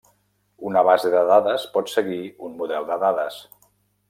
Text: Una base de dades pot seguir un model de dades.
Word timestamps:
Una 0.69 0.81
base 0.87 1.11
de 1.15 1.21
dades 1.31 1.67
pot 1.77 1.93
seguir 1.93 2.21
un 2.49 2.57
model 2.63 2.89
de 2.93 2.99
dades. 3.05 3.39